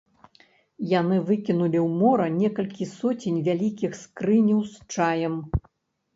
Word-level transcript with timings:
Яны 0.99 1.17
выкінулі 1.27 1.79
ў 1.81 1.99
мора 1.99 2.25
некалькі 2.39 2.89
соцень 2.95 3.37
вялікіх 3.49 3.91
скрыняў 4.01 4.59
з 4.73 4.91
чаем. 4.97 5.39